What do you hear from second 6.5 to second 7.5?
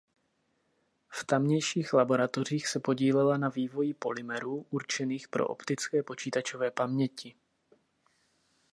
paměti.